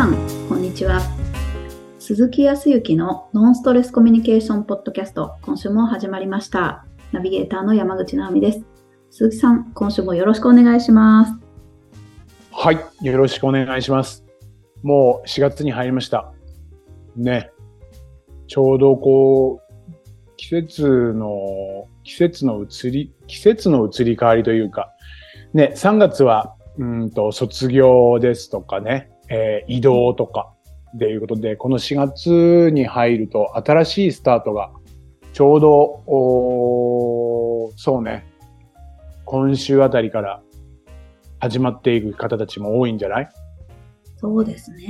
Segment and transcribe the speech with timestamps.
[0.00, 0.14] さん、
[0.48, 0.98] こんにちは。
[1.98, 6.86] 鈴木康之のノンストレスコミュニケーションポッドキャスト、今週も始まりました。
[7.12, 8.64] ナビゲーターの山口直美です。
[9.10, 11.34] 鈴木さん、今週もよろしくお願いします。
[12.50, 12.78] はい。
[13.02, 14.24] よろしくお願いします。
[14.82, 16.32] もう4月に入りました。
[17.14, 17.50] ね。
[18.46, 24.94] ちょうどこう、季節の、季節の移り、季節の移り変わりというか、
[25.52, 30.52] ね、3月は、うんと、卒業ですとかね、えー移動とか、
[30.94, 34.72] っていうことで、この4月に入ると新しいスタートが、
[35.32, 38.26] ちょうど、おーそうね、
[39.24, 40.42] 今週あたりから
[41.38, 43.28] 始まっていく方たちも多いんじゃない？
[44.16, 44.86] そうですね。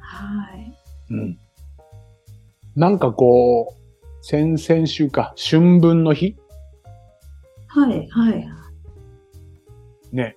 [0.00, 0.74] はい。
[1.10, 1.38] うん。
[2.74, 6.36] なんかこう、先々週か、春分の日？
[7.66, 8.48] はい、はい。
[10.12, 10.36] ね。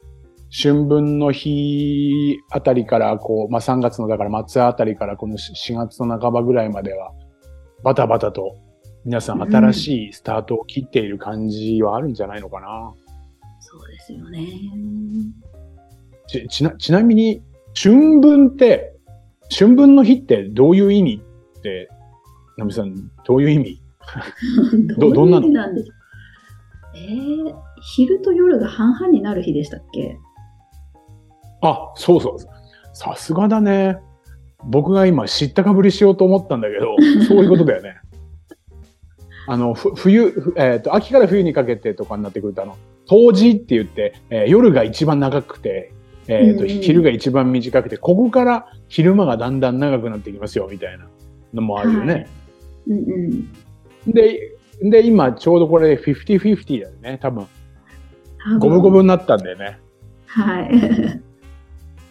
[0.54, 7.14] 春分の日あたりから、こう、まあ、3月のだから末あたりからこの4月の半ばぐらいまでは、
[7.84, 8.58] バタバタと
[9.06, 12.94] 皆さん新しいスタートを切っている感じはあるんじゃないのかな。
[13.62, 14.46] そうですよね。
[16.28, 17.42] ち、ちな、ちなみに、
[17.74, 18.94] 春分って、
[19.50, 21.22] 春分の日ってどういう意味
[21.60, 21.90] って、
[22.58, 22.94] ナミさん、
[23.26, 23.82] どういう意味？
[25.00, 25.48] どどんなの？
[25.48, 30.18] えー、昼と夜が半々になる日でしたっけ？
[31.62, 32.38] あ、そうそう。
[32.94, 33.98] さすがだね。
[34.64, 36.96] 僕が今知ったかぶりしようと思ったんだけど、
[37.26, 37.96] そういうことだよね。
[39.48, 45.92] あの、ふ冬、ふえっ、と、秋から冬にかけてとかになってくると、あの、冬至って言って、えー夜が一番長くて、
[46.28, 51.08] えっ、と、うんうん昼が一番短くて、ここから昼間がだんだん長くなってきますよ、みたいな
[51.54, 52.28] のもあるよね。
[52.88, 54.14] うんうん。
[54.14, 57.46] で、で、今ちょうどこれ50-50だよね、多分。
[58.44, 59.80] 多分五分五分になったんだよね。
[60.28, 61.22] はい。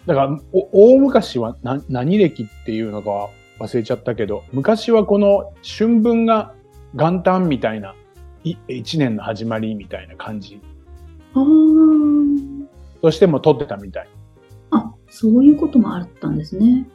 [0.06, 6.54] だから、お大昔はな何歴っていうのかは忘れちゃったけど、昔はこの春分が
[6.94, 7.94] 元旦みたいな、
[8.44, 10.60] い一年の始まりみたいな感じ
[11.34, 12.66] あー
[13.02, 14.08] としても取ってたみたい。
[14.70, 16.88] あ、そういうこともあったんですね。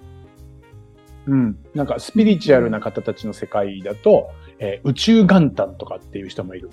[1.27, 1.57] うん。
[1.73, 4.29] なんかスピリチュアルな方たちの世界だと、
[4.59, 6.69] えー宇宙元旦とかっていう人もいる。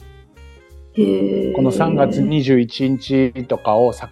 [0.94, 4.09] この3月21日とかを境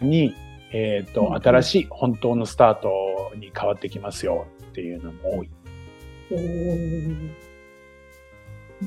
[0.00, 0.34] に、
[0.76, 1.34] えっ、と、うん。
[1.36, 2.90] 新しい本当のスタート
[3.36, 5.50] に変わってきますよっていうのも多い。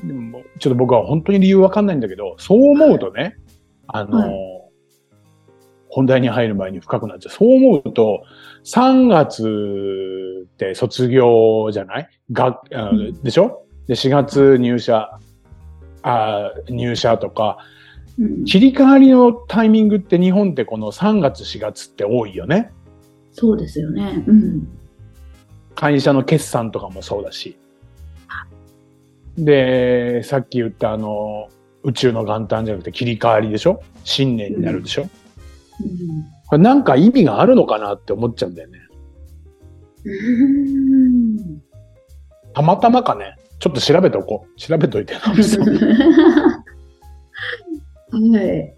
[0.04, 3.36] でもちょっと僕は本当に理由わかんないんだけど、そう思うとね、
[3.86, 4.68] あの、は
[5.88, 7.34] 本題に入る前に深くなっちゃう。
[7.34, 8.22] そう思うと、
[8.64, 12.08] 3月って卒業じゃない？
[12.30, 13.22] が、あうん。
[13.22, 13.64] でしょ？
[13.86, 15.18] で、4月入社、
[16.02, 17.77] あ入社とか、うん、
[18.46, 22.72] 切り替わりのタイミングって日本ってこの3月4月って多いよね。
[23.32, 24.24] そうですよね。
[24.26, 24.68] うん。
[25.76, 27.56] 会社の決算とかもそうだし。
[29.36, 31.48] で、さっき言ったあの、
[31.84, 33.80] 宇宙の元旦じゃなくて切り替わりでしょ？
[34.02, 35.08] 新年になるでしょ、うん
[36.48, 38.78] これなんか意味があるのかなって思っちゃうんだよね。
[40.04, 41.62] うん。
[42.54, 43.36] たまたまかね？
[43.60, 44.58] ちょっと調べておこう。
[44.58, 45.14] 調べといて。
[48.12, 48.74] なんはい。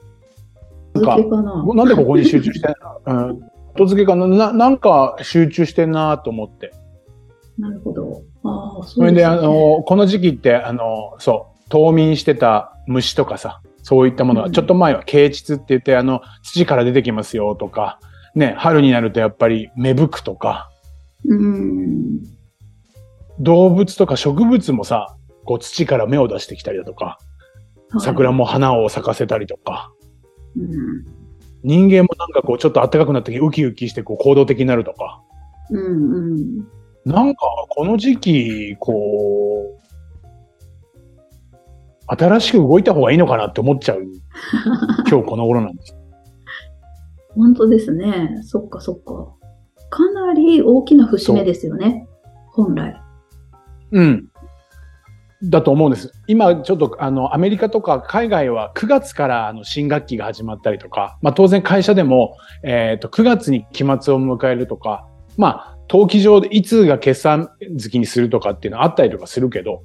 [0.95, 1.65] 続かけかな。
[1.75, 3.01] なんでここに集中してんの？
[3.07, 3.41] うん。
[3.77, 4.27] 後付けかな？
[4.27, 6.73] ななんか集中してんなと思って。
[7.59, 8.23] なるほど。
[8.43, 9.49] ああ、それで、そうですね。
[9.49, 17.99] あの、この時期って、あの、そう、冬眠してた虫とかさ、そういったものが、うんちょっと前は啓蟄って言って、あの、土から出てきますよとか、
[18.35, 20.71] ね、春になるとやっぱり芽吹くとか、
[21.27, 22.21] うん。
[23.41, 27.30] 動物とか植物もさ、こう土から芽を出してきたりだとか、はい
[27.99, 29.93] 桜も花を咲かせたりとか、
[30.57, 31.05] うん。
[31.63, 35.23] 人間もなんかこうちょっと暖かくなってウキウキしてこう行動的になるとか、
[35.71, 36.69] うんうん。
[37.05, 39.81] なんかこの時期、こう、
[42.07, 44.03] 新しく動いた方がいいのかなって思っちゃう
[45.09, 45.97] 今日この頃なんです。
[47.37, 48.41] 本当ですね。
[48.43, 49.33] そっかそっか。
[49.91, 52.09] かなり大きな節目ですよね。
[52.49, 53.01] 本来。
[53.93, 54.30] うん。
[55.43, 56.13] だと思うんです。
[56.27, 65.07] 今ちょっとあのアメリカとか海外は9月からあの新学期が始まったりとか、まあ当然会社でも、えっ、と9月に期末を迎えるとか、
[65.37, 69.83] まあ登記上でいつが決算月にするとかっていうのはあったりとかするけど、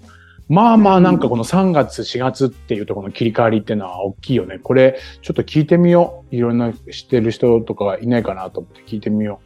[0.48, 4.60] まあまあなんかこの3月4月っていうところの切り替わりっていうのは大きいよね。
[4.60, 6.36] これちょっと聞いてみよう。
[6.36, 9.40] いろんな知ってる人とかがいないかなと思って聞いてみよ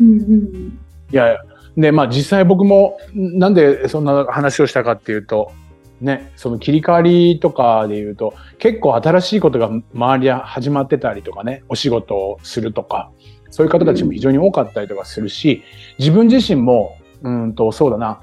[0.00, 0.04] う。
[0.04, 0.78] うんうん。
[1.12, 1.38] いやいや、
[1.76, 5.52] で、まあ実際僕も、んなんでそんな話をしたかっていうと、
[6.00, 13.10] ね、その切り替わりとかで言うと、結構新しいことが周りで始まってたりとかね、お仕事をするとか、
[13.50, 15.62] そういう方たちも非常に多かったりとかするし、
[15.98, 18.20] 自分自身も、うんと、そうだな、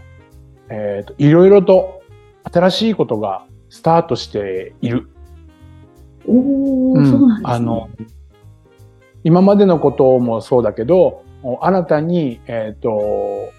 [0.70, 2.04] えっ、と、いろいろと
[2.52, 5.10] 新しいことがスタートしている。
[6.28, 7.56] おー、うんそうなんですね。
[7.56, 7.90] あの、
[9.24, 11.23] 今までのこともそうだけど、
[11.62, 13.52] 新たに、えっ、と、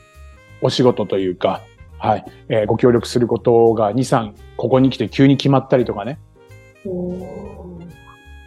[0.62, 1.62] お仕事というか、
[1.98, 6.18] はい、えーご協力することが2、3、ここに来て急に決まったりとかね。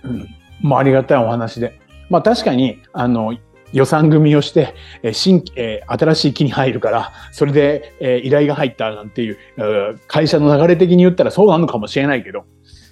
[0.03, 0.27] うん。
[0.61, 1.79] まあ、ありがたいお話で。
[2.09, 3.37] まあ、確かに、あの、
[3.73, 4.73] 予算組みをして、
[5.03, 12.45] えー新規、えー新しい木に入るから、それで、えー依頼が入ったなんていう、えー会社の流れ的に言ったらそうなのかもしれないけど、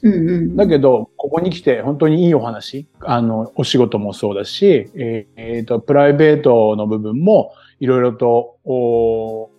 [0.04, 0.56] うんうん。
[0.56, 9.56] だけど、ここに来て本当にいいお話、あの、お仕事もそうだし、えーえーと、プライベートの部分も、いろいろと、おー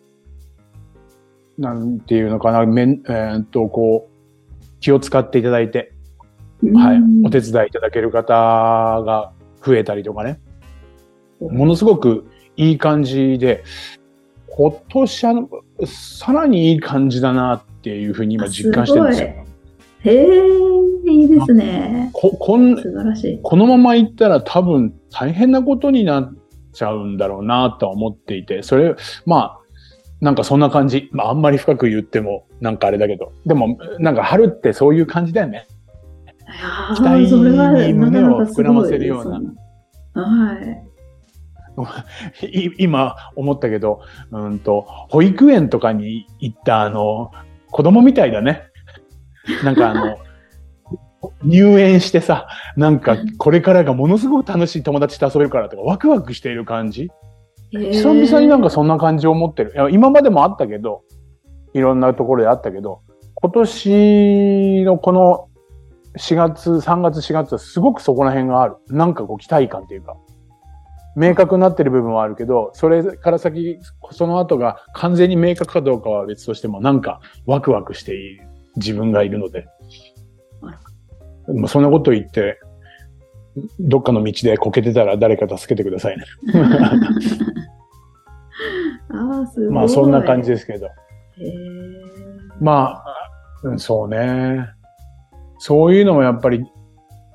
[1.59, 5.93] なんていうのかな、めん、えーと、こう、気を使っていただいて、
[6.75, 8.33] はい、お手伝いいただける方
[9.03, 9.33] が
[9.65, 10.39] 増えたりとかね、
[11.41, 13.65] ものすごくいい感じで、
[14.49, 15.49] 今年は
[15.87, 19.46] さらにいい感じだなっていうふうに今実感してるんですよ。
[20.01, 22.11] へえ、いいですね。
[22.13, 23.41] ここん素晴らしい。
[23.43, 26.35] このまま行ったら多分大変なことになっ
[26.73, 28.95] ちゃうんだろうなとは思っていて、それ、
[29.25, 29.59] まあ、
[30.21, 31.09] なんかそんな感じ。
[31.13, 33.33] まああんまり深く言ってもなんかあれだけど。
[33.45, 35.67] でもなんか春ってそういう感じだよね。
[36.97, 39.41] 期待に胸を膨らませるような
[40.15, 40.87] はい。
[42.47, 44.01] い今思ったけど、
[44.31, 47.31] うんと、保育園とかに行ったあの、
[47.71, 48.63] 子供みたいだね。
[49.65, 50.19] なんかあの、
[51.43, 52.47] 入園してさ、
[52.77, 57.11] なんかこれからがものすごく楽しい友達と遊べるからとかワクワクしている感じ？
[57.73, 59.75] 久々になんかそんな感じを持ってる。
[59.91, 61.03] 今までもあったけど、
[61.75, 63.03] いろんなところであったけど、
[63.35, 65.49] 今年のこの
[66.17, 68.77] 4月、3月、4月はすごくそこら辺がある。
[68.89, 70.17] なんかこう期待感っていうか、
[71.17, 73.79] 明確になってる部分はあるけど、それから先、
[74.13, 78.46] その後が完全に明確かどうかは別としても、なんかワクワクしている
[78.77, 79.67] 自分がいるので
[80.63, 81.55] あら。
[81.55, 82.59] もうそんなこと言って、
[83.81, 86.25] どっかの道でこけてたら誰か助けてくださいね。
[89.11, 89.71] ああ、すごい。
[89.71, 90.89] まあそんな感じですけど。
[92.61, 93.05] まあ、
[93.63, 94.67] うんそうね。
[95.59, 96.65] そういうのもやっぱり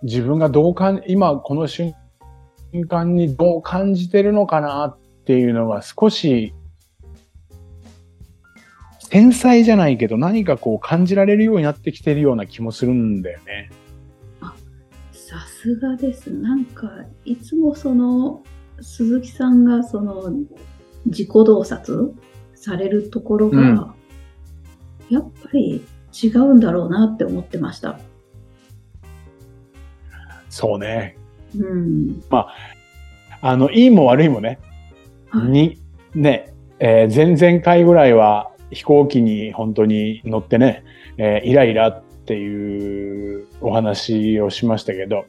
[0.04, 1.94] 自分がどうかん、今この瞬
[2.88, 6.54] 間にどう感じてるのかなっていうのが少し
[9.12, 13.70] 繊細じゃないけど何かこう感じられるようになってきてるような気もするんだよね。
[15.12, 16.30] さすがです。
[16.30, 16.90] なんか、
[17.24, 18.44] いつもその、
[18.82, 20.34] 鈴木さんがその、
[21.06, 22.14] 自己洞察
[22.54, 23.94] されるところが、うん
[25.10, 25.84] やっぱり
[26.14, 28.00] 違うんだろうなって思ってました。
[30.50, 31.18] そうね。
[31.54, 32.24] うん。
[33.42, 34.58] あの、いいも悪いもね。
[35.30, 35.82] はいに、
[36.16, 40.84] ね、えー前々回ぐらいは飛行機に本当に乗ってね、
[41.18, 45.26] えーイライラっていうお話をしましたけど、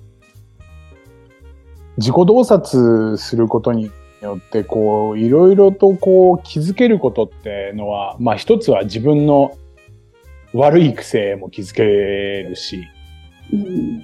[1.98, 3.90] 自己洞察することに
[4.22, 9.56] よって、こう、いろいろとこう気づけることってのは、まあ一つは自分の
[10.54, 12.86] 悪い癖も気づけるし、
[13.52, 14.02] うん。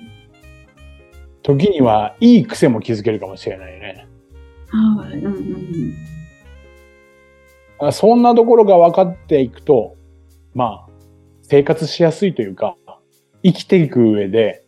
[1.43, 4.07] 時にはいい癖も気づけるかもしれないね。
[4.71, 5.19] はい。
[5.19, 6.18] うんうんあ
[7.93, 9.97] そんなところが分かっていくと、
[10.55, 10.91] まあ、
[11.43, 12.77] 生活しやすいというか、
[13.43, 14.65] 生きていく上で、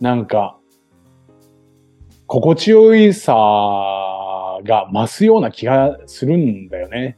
[0.00, 0.58] なんか、
[2.26, 3.32] 心地よいさ
[4.64, 7.16] が増すような気がするんだよね。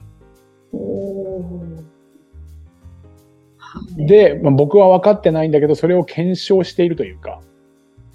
[3.96, 7.40] で、まあ僕は分かってないんだけど、それを検証しているというか、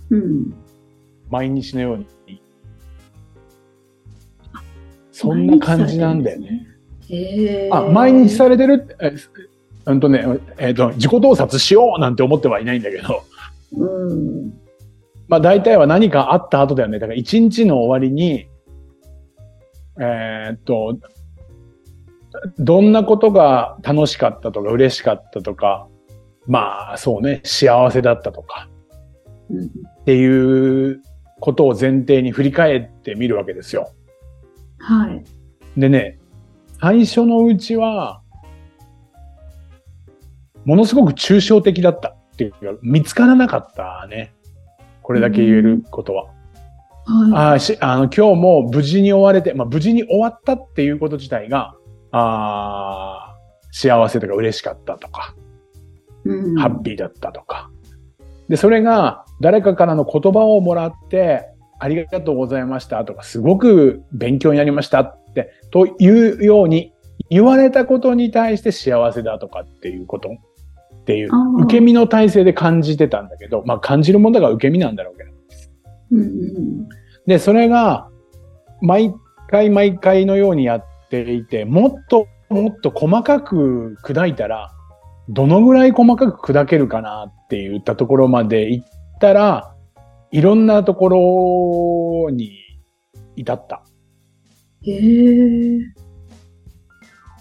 [0.09, 0.53] うん。
[1.29, 2.41] 毎日のように。
[5.11, 6.67] そんな感じなんだよね。
[7.11, 8.95] へーあ、毎日されてる？
[9.01, 9.13] え、
[9.85, 10.25] うんとね、
[10.57, 13.23] えっ、と、自己洞察しようなんて思ってはいないんだけど、
[13.77, 14.53] うん。
[15.27, 16.99] まあ大体は何かあった後だよね。
[16.99, 18.47] だから一日の終わりに、
[19.99, 20.97] えーっと、
[22.57, 25.87] どんなことが楽しかったとか嬉しかったとか、
[26.47, 28.69] まあそうね、幸せだったとか
[29.49, 29.69] うんっ
[30.05, 31.01] ていう
[31.39, 33.91] ことを前提に振り返ってみるわけですよ。
[34.79, 35.23] はい。
[35.77, 36.19] でね、
[36.81, 38.21] 最初のうちは、
[40.65, 44.33] ものすごく抽象的だったっていうか、見つからなかったね。
[45.03, 46.23] これだけ言えることは。
[47.05, 51.75] はあーしあの今日も無事に終われて、まあ、無事に終わったっていうこと自体が、
[52.11, 55.35] あー幸せとか嬉しかったとか、
[56.25, 56.29] い。
[56.29, 57.69] うんハッピーだったとか。
[58.49, 61.50] で、それが誰かからの言葉をもらって、
[61.81, 63.03] ありがとうございました。
[63.05, 66.93] とか、すごく勉強になりましたって、というように
[67.29, 71.29] 言われたことに対して幸せだとかっていうことっていう、
[71.63, 75.31] 受け身の体制で感じてたんだけど、まあ感じるものが受け身なんだろうけど。
[77.25, 78.07] で、それが、
[78.81, 79.13] 毎
[79.49, 84.71] 回毎回のようにやっていて、もっともっと細かく砕いたら、
[85.29, 88.85] どのぐらい細かく砕けるかなって言ったところまで行っ
[89.19, 89.70] たら、
[90.31, 92.57] いろんなところに
[93.35, 93.83] 至った。
[94.83, 95.79] へえ。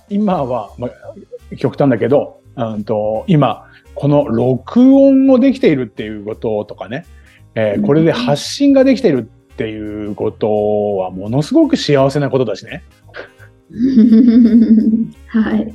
[0.08, 7.06] 今は、まあ、極端だけど、うんと、今、この録音をできているっていうこととかね、
[7.54, 12.82] えー、これで発信ができているっていうことはものすごく幸せなことだしね。
[15.28, 15.74] はい。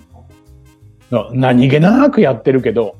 [1.33, 2.97] 何気なくやってるけど、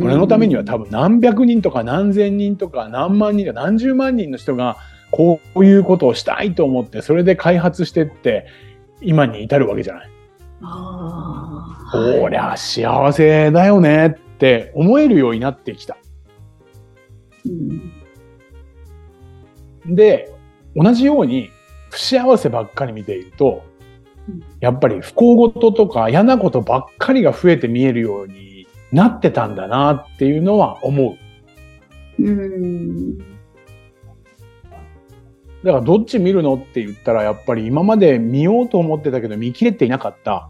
[0.00, 4.76] これのためには多分何百人とか何千人とか何万人とか何十万人の人が
[5.10, 8.46] こういうことをしたいと思ってそれで開発してって
[9.00, 10.10] 今に至るわけじゃない。
[10.62, 11.56] ああ。
[11.90, 15.96] こりゃ幸せだよねって思えるようになってきた。
[17.44, 17.48] う
[19.88, 20.32] ん、で、
[20.74, 21.50] 同じように
[21.90, 23.62] 不幸せばっかり見ていると、
[24.60, 28.55] やっぱり不幸事とか嫌なことばっかりが増えて見えるように
[28.92, 31.16] なってたんだなっていうのは思
[32.18, 32.22] う。
[32.22, 33.18] うん。
[35.66, 40.48] だからどっち見るのって言ったらやっぱり今まで見ようと思ってたけど見切れていなかった、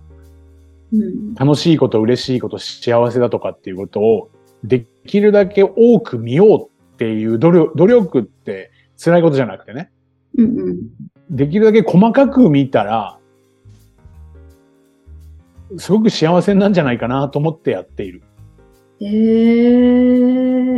[0.93, 4.31] うん、楽しいこと嬉しいこと幸せだとかっていうことを
[4.62, 8.71] できるだけ多く見ようっていう努力努力って
[9.02, 9.90] 辛いことじゃなくてね、
[10.37, 10.81] うんうん、
[11.31, 13.19] できるだけ細かく見たら
[15.78, 18.23] すごく幸せなんじゃないかなと思ってやっている。
[19.00, 19.08] えー、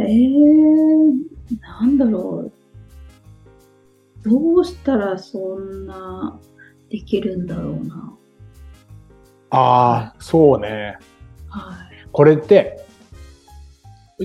[0.00, 4.28] えー、なんだろう。
[4.28, 6.38] どうしたらそんな
[6.90, 8.14] できるんだろうな。
[9.50, 10.98] ああ、そうね。
[11.48, 12.08] はい。
[12.10, 12.84] これって、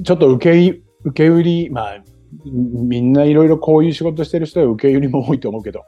[0.03, 2.03] ちょっと受け、受け売り、まあ、
[2.45, 5.85] みんないろいろこういう仕事してる人は受け売りも多いと思うけど、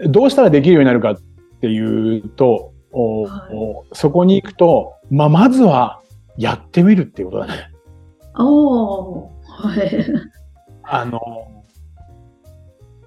[0.00, 1.16] どうしたらできるようになるかっ
[1.60, 6.00] ていうと、はい、そこに行くと、まあ、まずは
[6.36, 7.70] やってみるっていうことだね。
[8.38, 10.06] おはい。
[10.84, 11.20] あの、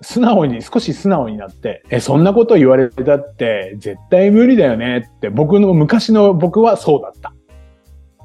[0.01, 7.33] 素直に、少し素直になって、え、そんなこと言われたって絶対無理だよねって、僕の昔の僕はそうだった。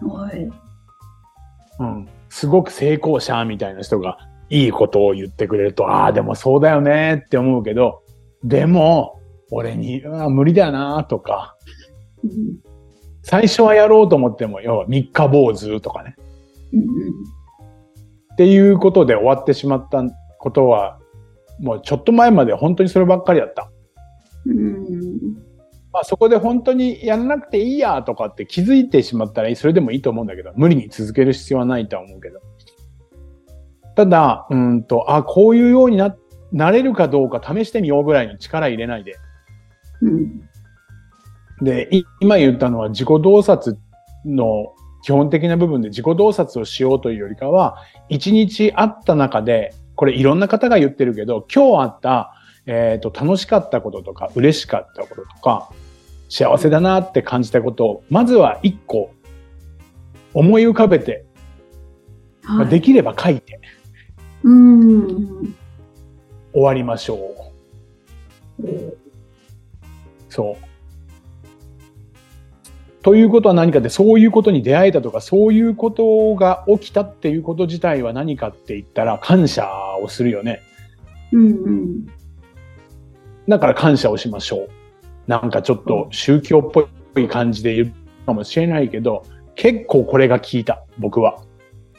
[0.06, 0.50] はい。
[1.78, 2.08] うん。
[2.28, 8.02] すごく成功者みたいな人がいいことを言ってくれると、ああ、でもそうだよねって思うけど、
[8.42, 11.56] でも、俺に、あ無理だなとか、
[13.22, 16.16] 最初はやろうと思っても、要は三日坊主とかね、
[18.32, 20.04] っていうことで終わってしまった
[20.38, 20.98] ことは、
[21.60, 23.70] もうちょっと前まで本当にそればっかりだった。
[25.92, 32.40] まあ、そこで本当にやらなくていいやとかって気づいてしまったらそれでもいいと思うんだけど、無理に続ける必要はないとは思うけど。
[33.94, 36.14] ただ、うんと、あ、こういうようにな、
[36.52, 39.16] なれるかどうか試してみようぐらいに力入れないで、
[40.02, 40.48] うん、
[41.62, 41.88] で、
[42.20, 43.78] 今言ったのは自己洞察
[44.24, 47.76] の基本的な部分で自己洞察をしようというよりかは、
[48.08, 52.34] 一日あった中で、これいろんな方が言ってるけど、今日あった、
[52.66, 55.70] えっ、ー、と、楽しかったこととか、嬉しかったこととか、
[56.28, 59.12] 幸せだなって感じたことを、まずは一個、
[60.34, 61.24] 思い浮かべて、
[62.42, 63.60] はい、まあ、できれば書いて、
[64.42, 65.54] うん、
[66.52, 67.52] 終わりましょ
[68.58, 69.05] う。
[70.28, 70.66] そう。
[73.02, 79.70] ということは何かって、そういうことに出会えたとか、そういうことが起きたっていうこと自体は何かって言ったら、感謝
[80.02, 80.60] をするよね。
[81.32, 82.06] うんうん。
[83.48, 84.68] だから感謝をしましょう。
[85.28, 87.92] なんかちょっと宗教っぽい感じで言う
[88.26, 91.40] かもしれないけど、結構これが効いた、僕は。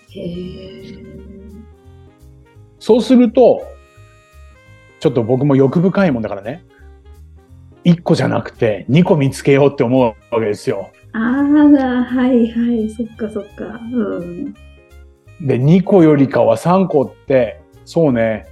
[0.09, 1.07] へ
[2.79, 3.63] そうすると、
[4.99, 6.65] ちょっと僕も欲深いもんだからね。
[7.87, 10.91] 1個じゃなくて2個見つけようって思うわけですよ。
[11.13, 13.79] ああ、はいはい、そっかそっか。
[13.93, 14.53] うん。
[15.41, 18.45] で、2個よりかは3個って、そうね、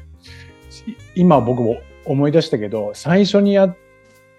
[1.15, 3.75] 今僕も思い出したけど、最初にや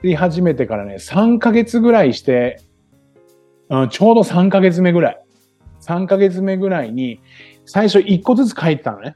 [0.02, 2.62] り始めてからね、3ヶ月ぐらいして、
[3.68, 5.22] うん、ちょうど3ヶ月目ぐらい。
[5.82, 7.20] 3ヶ月目ぐらいに、
[7.66, 9.14] 最初1個ずつ書いてたのね。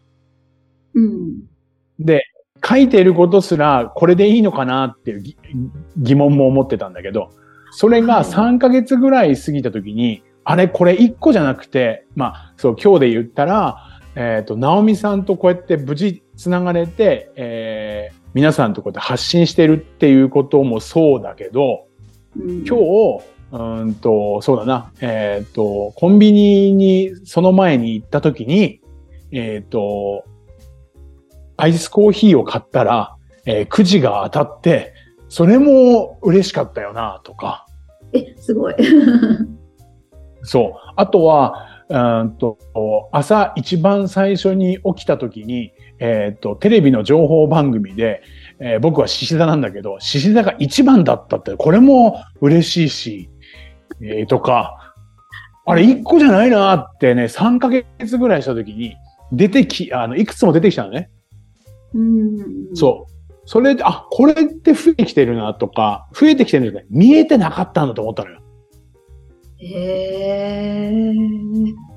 [0.94, 1.42] うん。
[1.98, 2.22] で、
[2.64, 5.34] 書いてることすらこれでいいのかなっていう
[5.96, 7.30] 疑問も思ってたんだけど、
[7.72, 21.86] それが3ヶ月ぐらい過ぎた時に、あれこれ1個じゃなくて、まあそう今日で言ったら、えっ、ー、と、ナオミさんとこうやって無事繋がれて、えー、皆さんのところで発信してるっていうこともそうだけど、
[22.36, 22.64] うん。
[22.66, 28.80] 今日、うんと、そうだな、えっ、と、コンビニにその前に行った時に、
[29.32, 30.24] えっ、と、
[31.60, 34.94] アイスコーヒーを買ったら、えーくじが当たって、
[35.28, 37.66] それも嬉しかったよな、とか。
[38.12, 38.74] え、すごい。
[40.42, 40.92] そう。
[40.96, 42.58] あとは、うーんと、
[43.12, 48.22] 朝一番最初に起きた時に、えっ、と、テレビの情報番組で、
[48.58, 53.30] えー僕は獅子座なんだけど、獅子座が一番だったって、これも嬉しいし、
[54.02, 54.94] えーとか、
[55.66, 58.96] あれ一個じゃないなってね、3ヶ月ぐらいした時に、
[59.32, 61.10] 出てき、あの、いくつも出てきたのね。
[61.94, 62.44] うん。
[62.74, 63.12] そう。
[63.46, 68.40] それで、あ、これって増えてきてるなとか、増えてきてるんだけど、見えてなかったんだと思ったのよ。
[69.58, 71.89] へー。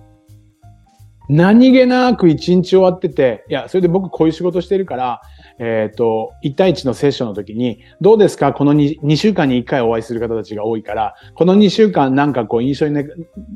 [1.36, 5.22] 何気なく一日終わってて、いや、それで僕こういう仕事してるから、
[5.58, 8.54] えっ、と、1対1のセッションの時に、どうですか？
[8.54, 13.08] この 2, 2週間に1回お会いする方たちが多いから、この2週間なんかこう印象に、ね、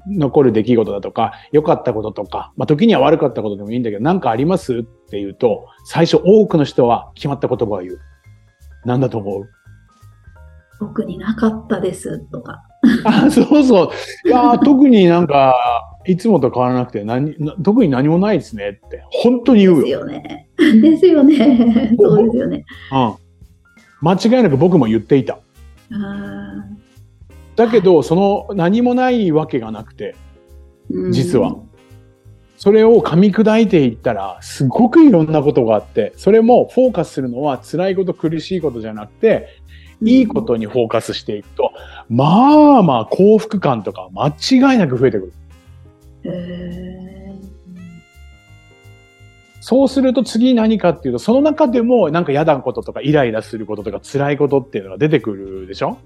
[0.07, 4.79] 残る出来事だとか、良かったこととか、まあ時には悪かったことでもいいんだけど、なんかあります？
[4.79, 7.99] って言うと、最初多くの人は決まった言葉を言う。
[8.85, 9.49] なんだと思う？
[10.79, 12.63] 僕になかったですとか。
[13.03, 13.89] あ、そうそう。
[14.27, 15.55] いやー特になんか、
[16.07, 19.99] いつもと変わらなくて、何、な特に何もないですねって、本当に言うですよ。
[19.99, 20.49] よね。
[20.57, 21.95] ですよね。
[21.99, 22.65] そうですよね。
[22.91, 23.13] うん。
[24.01, 25.39] 間違いなく僕も言っていた。
[25.91, 26.65] あ
[27.55, 30.15] だけど、その何もないわけがなくて、
[31.11, 31.55] 実は。
[32.57, 39.47] それを噛み砕いていったら、すごくいろんなことがあって、それもフォーカスするのは辛いこと、苦しいことじゃなくて、
[40.01, 41.71] いいことにフォーカスしていくと、
[42.09, 45.33] まあまあ幸福感とか間違いなく増えてくる。
[46.31, 47.33] へ
[49.59, 55.97] そうすると次何かっていうと、その中でもなんか嫌なこととかイライラすることとか辛いことっていうのが出てくるでしょ？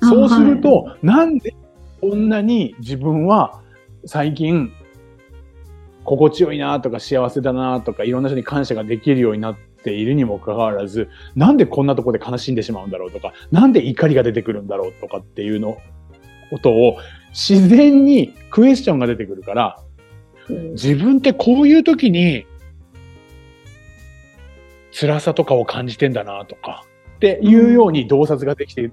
[0.00, 1.54] あそうすると、なんで
[2.00, 3.60] こんなに自分は
[4.06, 4.72] 最近
[6.04, 15.78] 心地よいなとか幸せだなとかいろんな人に感謝ができるようになっているにもかかわらず、なんでこんなところで悲しんでしまうんだろうとか、なんで怒りが出てくるんだろうとかっていうの
[16.50, 16.98] ことを
[17.36, 22.46] 自然にクエスチョンが出てくるから、ー自分ってこういう時に
[24.90, 28.90] 辛さとかを感じてんだなとかっていうように洞察ができて、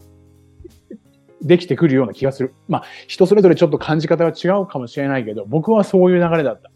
[1.42, 2.54] できてくるような気がする。
[2.68, 6.70] まあ人それぞれちょっと感じ方が違うかもしれないけど、僕はそういう流れだった。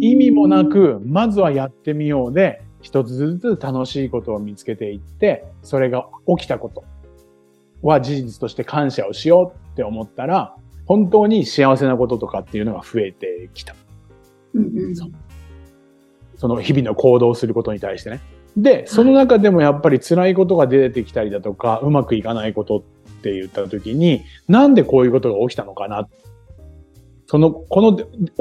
[0.00, 6.06] 意味もなく、まずはやってみようで、一つずつ楽しいことを見つけていって、それが
[6.38, 6.84] 起きたこと
[7.82, 10.56] は事実として感謝をしようって思ったら、
[10.86, 13.74] 本当に幸せなこととかっていうのが増えてきた。
[14.54, 14.94] うんうん
[16.36, 18.20] その日々の行動をすることに対してね。
[18.56, 22.82] で、その中でもやっぱり辛いことが出てきたりだとか、うまくいかないことっ
[23.22, 26.08] て言った時に、なんでこういうことが起きたのかな？
[27.26, 27.94] その、この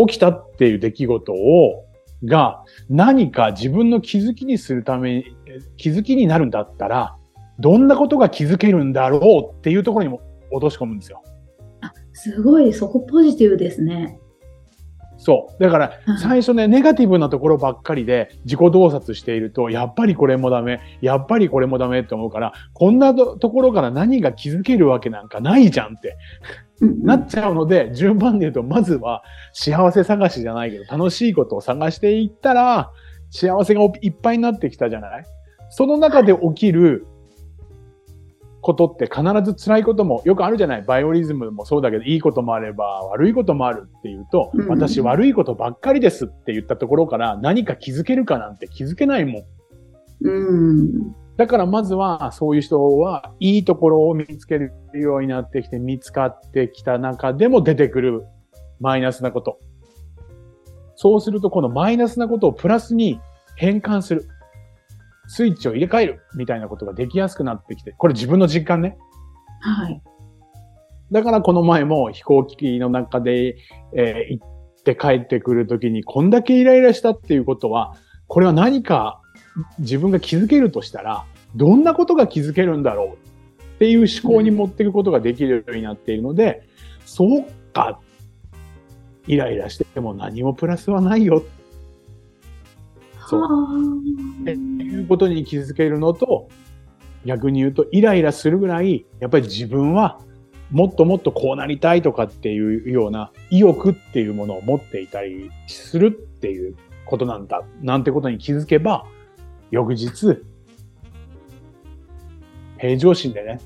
[0.07, 1.85] 起きたっていう出来事を、
[2.23, 5.25] が何か自分の気づきにするために、
[5.75, 7.17] 気づきになるんだったら、
[7.59, 11.23] どんなことが気づけるんだろうっていうところにも落とし込むんですよ。
[12.13, 14.19] すごい、そこポジティブですね。
[15.21, 15.63] そう。
[15.63, 26.17] だからうん、最初ね、ネガティブなところばっかりで自己洞察していると、やっぱりこれもダメ、やっぱりこれもダメって思うから、こんなとところから何が気づけるわけなんかないじゃんって
[26.81, 32.91] なっちゃうので、順番で言うと、まずは幸せ探しじゃないけど、楽しいことを探していったら、
[33.29, 35.23] 幸せがいっぱいになってきたじゃない？
[35.69, 37.05] その中で起きる
[38.69, 49.43] ことって必ず辛いこともよくあるじゃないバイオリズムもそうだけど、いいこともあれば悪いこともあるっていうと、うん私悪いことばっかりですって言ったところから何か気づけるかなんて気づけないもん。
[50.21, 51.15] うん。
[51.37, 58.25] だからまずはそういう人はいいところを見つけるようになってきて見つかってきた中でも出てくる
[58.79, 59.59] マイナスなこと。
[60.95, 63.19] そうするとこのマイナスなことをプラスに
[63.55, 64.27] 変換する。
[65.29, 68.97] スイッチを入れ替えるみたいなことができやすくなってきて、これ自分の実感ね。
[69.61, 70.01] はい。
[71.11, 73.57] だからこの前も飛行機の中で、
[73.95, 77.95] えー行って帰ってくるときにこんだけイライラしたっていうことは、
[78.27, 79.21] これは何か
[79.79, 83.07] 自分が気づけるとしたら、どんなことが気づけるんだろう
[83.75, 86.63] っていう思考に持っていくことができるようになっているので、
[87.05, 87.99] そうか、
[89.27, 91.43] イライラしても何もプラスはないよ
[93.29, 93.41] そう。
[93.41, 93.47] は
[94.41, 96.49] っていうことに気づけるのと、
[97.25, 100.19] 逆に言うとイライラするぐらい、やっぱり自分は
[100.71, 109.05] もっともっとこうなりたいとかっていうような意欲っていうものを持っていたりするっていうことなんだ、なんてことに気づけば、
[109.71, 110.43] 翌日、
[112.77, 113.59] 平常心でね、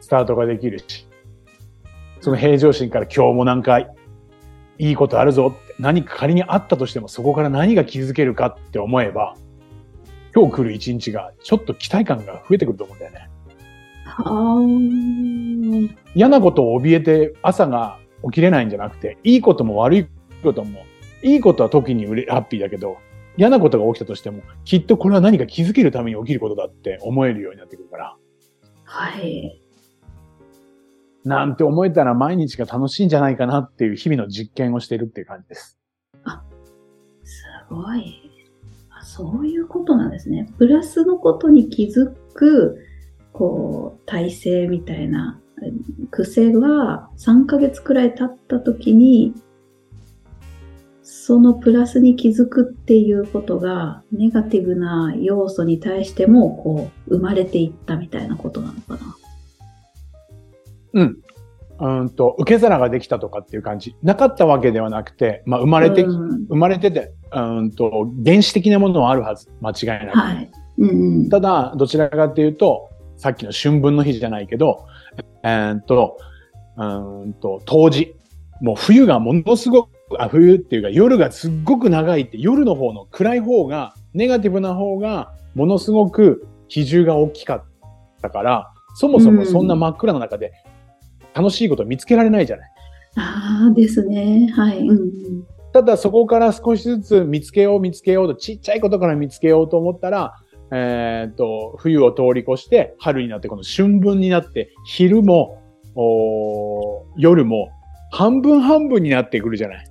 [0.00, 1.06] スタートができるし、
[2.20, 3.88] その平常心から今日もなんかい
[4.78, 9.36] いことあるぞって、何か仮にあったとしてもそこから何が気づけるかって思えば、
[10.34, 13.30] 今日来る一日がちょっと期待感が増えてくると思うんだよね。
[14.04, 16.06] はあ。
[16.14, 20.06] 嫌なことを怯えて朝が起きれないんじゃなくて、いいことも悪い
[20.42, 20.84] ことも、
[21.22, 22.98] いいことは時にハッピーだけど、
[23.36, 28.16] 嫌なことが起きたとしても、きっとこれは何か気づけるために起きることだって思えるようになってくるから、
[28.84, 29.62] はい。
[31.26, 35.76] なんて思えたら毎日が楽しいんじゃないかなっていう日々の実験をしているっていう感じです。
[37.24, 38.30] すごい。
[38.90, 40.48] あそういうことなんですね。
[40.56, 42.78] プラスのことに気づく、
[43.32, 45.40] こう、体制みたいな、
[46.12, 49.34] 癖は3ヶ月くらい経った時に、
[51.02, 59.16] そのプラスに気づくっていうことが、ネガティブな要素に対しても、こう、生まれていったみたいなことなのかな。
[60.96, 61.16] うん。
[61.78, 63.94] うんと、受け皿ができたとかっていう感じ。
[64.02, 69.48] なかったわけではなくて、まあ生まれて、うん生まれてて、うんと、原始的なものはあるはず。
[69.60, 70.18] 間違いなく。
[70.18, 70.50] はい。
[70.78, 71.28] うんうん。
[71.28, 74.86] ただ、どちらかっていうと、さっきの春分の日じゃないけど、
[75.42, 76.18] えーっと、
[76.76, 78.14] うーんと、冬至。
[78.62, 87.64] もう冬がものすごく、あ、冬っていうか夜がすっごく長いって、夜の方の暗い方が、ネガティブな方が、ものすごく比重が大きかっ
[88.22, 90.52] たから、そもそもそんな真っ暗の中で
[91.36, 92.70] 楽しいこと見つけられないじゃない。
[93.16, 94.48] ああですね。
[94.54, 94.78] はい。
[94.78, 95.46] うんうん。
[95.72, 100.34] ただそこから少しずつ見つけよう見つけようと、ちっちゃいことから見つけようと思ったら、
[100.72, 105.62] えーっと、冬を通り越して、春になって、この春分になって、昼も、
[107.16, 107.68] 夜も、
[108.10, 109.86] 半分半分になってくるじゃない。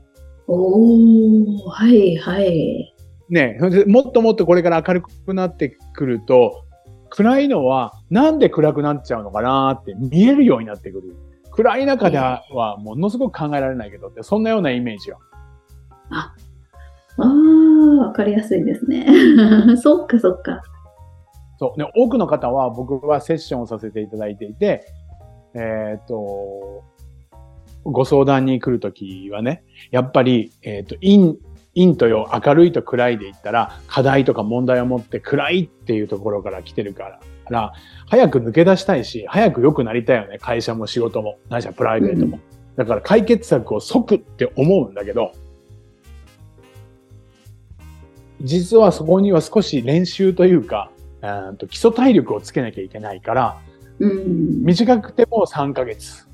[0.48, 2.96] おー、はいはい。
[3.30, 6.66] ねもっともっとこれから明るくなってくると、
[7.10, 11.16] 暗いのは、なんで暗くなっちゃうのかなって見えるようになってくる。
[11.56, 12.44] 暗い中では
[12.80, 15.20] ものすごく考えられないけどって、そんなようなイメージよ。
[16.12, 16.34] あ
[17.18, 19.08] あ、わかりやすいですね。
[19.78, 20.62] そっかそっか。
[21.58, 21.80] そう。
[21.80, 24.86] ね、多くの方は僕はセッションをさせていただいていて、
[25.54, 26.84] えっ、と、
[27.86, 31.36] ご相談に来るときはね、やっぱり、えっ、と、陰、
[31.76, 37.20] 陰とよ、明るいと暗いで言ったら、課題とか問題を持って暗いっていうところから来てるから、
[38.08, 40.38] 早く抜け出したいし、早く良くなりたいよね。
[40.40, 42.40] 会社も仕事も、何しろプライベートも。
[42.76, 45.32] だから解決策を即って思うんだけど、
[48.42, 53.58] 実はそこには少し練習というか、えーと基礎体力をつけなきゃいけないから、
[54.00, 54.64] うん。
[54.64, 56.28] 短くても3ヶ月。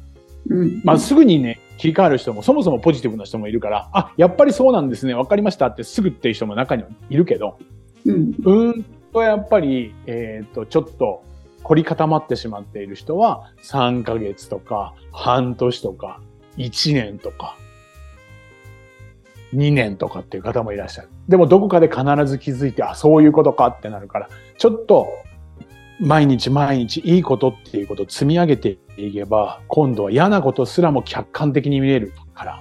[0.49, 0.81] うん。
[0.83, 7.57] まあ、すぐにね、切り替わる人も、そもそもポジティブな人もいるから、あ、やっぱりそうなんですね、わかりましたってすぐっていう人も中にはいるけど、
[8.05, 8.15] うん。
[8.15, 11.23] うーんとやっぱり、えっ、と、ちょっと
[11.63, 16.21] 凝り固まってしまっている人は、3ヶ月とか、半年とか、
[16.57, 17.57] 1年とか、
[19.53, 21.09] 2年とかっていう方もいらっしゃる。
[21.27, 25.07] でもどこかで必ず気づいて、あ、そういうことかってなるから、ちょっと、
[25.99, 32.59] 毎日毎日いいことっていうことを積み上げていけば、今度は嫌なことすらも客観的に見れるから、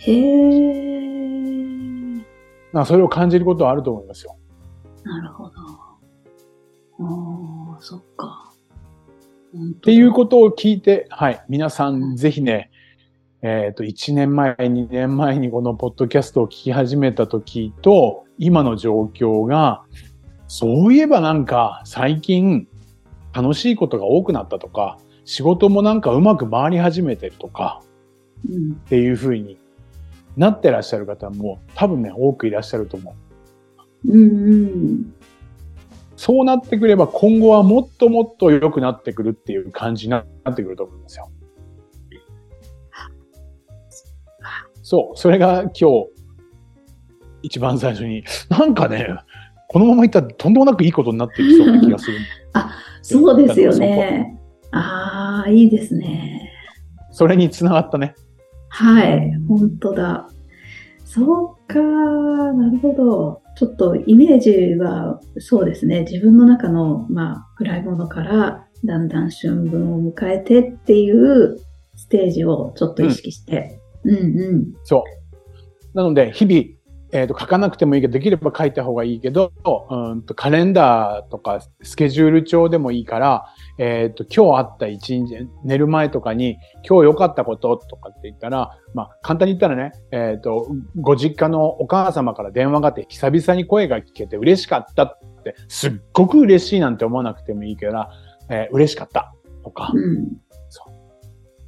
[0.00, 0.88] へえ。
[2.72, 4.37] まあそれを感じることはあると思いますよ。
[5.08, 5.50] なるほど。
[7.00, 8.52] ああ、そっか。
[9.56, 12.70] っっていうことを聞いて、はい、皆さんぜひね、
[13.40, 19.82] えっ、と、1年前、2年前にこのポッドキャストを聞き始めた時と、今の状況が、
[20.48, 22.68] そういえばなんか最近
[23.32, 27.82] 楽しいことが多くなったとか、仕事もなんかうまく回り始めてるとか
[28.48, 28.72] うん。
[28.72, 29.58] っていうふうに
[30.36, 33.27] なってらっしゃる方も多分ね、多くいらっしゃると思う。
[34.06, 35.14] うんうん。
[36.16, 41.30] そうなってくれば今後はもっともっと良くなってくるっていう感じになってくると思いますよ。
[44.82, 46.06] そう、それが今日
[47.42, 49.06] 一番最初に、なんかね、
[49.68, 52.18] このままいったらとんでもなくいいことになっていきそうな気がする。
[53.02, 54.38] そうですよね。
[54.70, 56.50] ああ、いいですね。
[57.10, 58.14] それにつながったね。
[58.70, 60.28] はい、本当だ。
[61.04, 63.42] そうか、なるほど。
[63.58, 66.02] ちょっとイメージはそうですね。
[66.02, 71.58] 自分の中の、まあ、暗いものからだんだん春分を迎えてっていう
[71.96, 73.80] ステージをちょっと意識して。
[74.04, 74.74] うんうん。
[74.84, 75.02] そ
[75.92, 75.96] う。
[75.96, 76.77] なので、日々、
[77.12, 79.52] えっ、と、書かなくてもいいけど、できれば書いた方がいいけど、
[79.90, 83.46] うんと、カレンダーとかスケジュール帳でもいいから、
[83.78, 98.10] えっ、と、今日あった一日、寝る前とかに、今日良かったこととかって言ったら、まあ、簡単に言ったらね、えっ、と、ご実家のお母様から電話があって、久々に声が聞けて嬉しかったって、すっごく嬉しいなんて思わなくてもいいから、
[98.50, 99.32] えー、嬉しかった
[99.64, 100.47] とか、うん。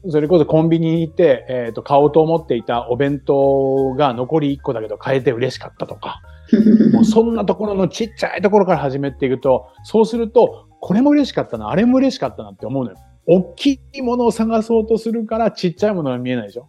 [0.08, 6.22] それこそコンビニに行って、えっ、ー、と、買おうと思っていたお弁当が残り1個だけど買えて嬉しかったとか、
[6.92, 12.96] もうそんなところのちっちゃいところから始めていくと、そうすると、これも嬉しかったな、あれも嬉しかったなって思うのよ。
[13.26, 16.68] 大きいものを探そうとするからちっちゃいものが見えないでしょ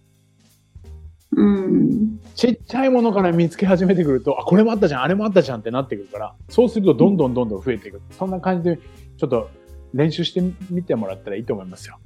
[1.37, 2.19] うん。
[2.35, 8.01] ちっちゃいものから見つけ始めてくると、あ、これもあったじゃん、あれもあったじゃんってなってくるから、そうするとどんどんどんどん増えていく。
[8.11, 8.79] そんな感じで、
[9.17, 9.49] ちょっと
[9.93, 11.97] 練習してみてもらったらいいと思いますよ。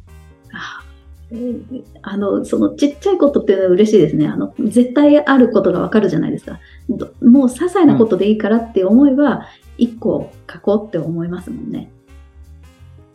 [0.53, 0.94] あ
[2.01, 4.27] あの、そのちっちゃいことっていうのは嬉しいですね。
[4.27, 6.59] あの、絶対あることがわかるじゃないですか。
[7.21, 11.91] もう些細なことでいいからって思えば、一個書こうって思いますもんね。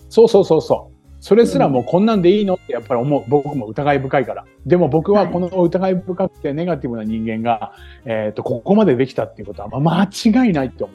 [0.08, 0.94] そうそうそうそう。
[1.20, 3.24] それすらもうこんなんでいいのってやっぱり思う。
[3.28, 4.44] 僕も疑い深いから。
[4.66, 10.92] でも僕はこの疑い深くてネガティブな人間が、はい、えっ、と、ここまでできたっていうことは間違いないって思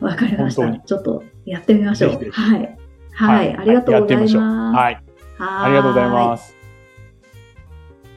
[0.00, 0.04] う。
[0.04, 0.72] わかりました。
[0.72, 2.20] ちょっとやってみましょう。
[3.16, 3.48] はい。
[3.48, 4.36] はい、ありがとうございます。
[4.36, 5.02] はい。
[5.38, 6.54] ありがとうございます。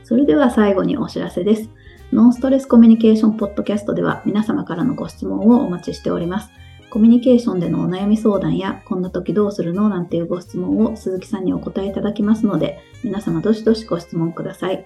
[0.03, 1.69] それでは最後にお知らせです。
[2.12, 6.49] ノンストレスコミュニケーションポッドキャストでは皆様からのご質問をお待ちしております。
[6.89, 14.85] コミュニケーションでのお悩み相談や、こんな時どうするのなんていうご質問を鈴木さんにお答えいただきますので、皆様どしどしご質問ください。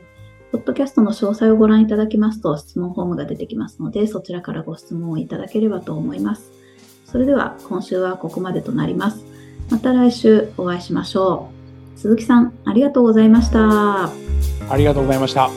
[0.51, 6.51] ポッドキャストの詳細をご覧いただきますと質問フォームが出てきますので、そちらからご質問をいただければと思います。
[7.05, 9.32] それでは今週はここまでとなります。
[9.69, 11.49] また来週お会いしましょ
[11.95, 11.99] う。
[11.99, 14.05] 鈴木さん、ありがとうございました。
[14.05, 14.11] あ
[14.77, 15.49] りがとうございました。